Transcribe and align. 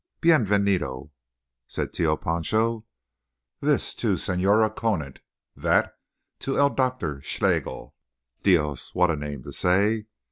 "Bien 0.19 0.43
venido," 0.47 1.11
said 1.67 1.93
Tio 1.93 2.17
Pancho. 2.17 2.87
"This 3.59 3.93
to 3.93 4.15
Señora 4.15 4.75
Conant; 4.75 5.19
that 5.55 5.93
to 6.39 6.57
el 6.57 6.71
Doctor 6.71 7.17
S 7.19 7.25
S 7.25 7.29
Schlegel—Dios! 7.29 8.95
what 8.95 9.11
a 9.11 9.15
name 9.15 9.43
to 9.43 9.51
say! 9.53 10.07